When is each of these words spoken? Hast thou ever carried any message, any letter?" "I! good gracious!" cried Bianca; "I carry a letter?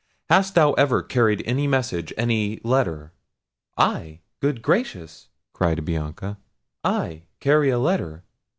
Hast 0.31 0.55
thou 0.55 0.73
ever 0.73 1.03
carried 1.03 1.43
any 1.45 1.67
message, 1.67 2.11
any 2.17 2.59
letter?" 2.63 3.13
"I! 3.77 4.21
good 4.39 4.63
gracious!" 4.63 5.27
cried 5.53 5.85
Bianca; 5.85 6.39
"I 6.83 7.25
carry 7.39 7.69
a 7.69 7.77
letter? 7.77 8.23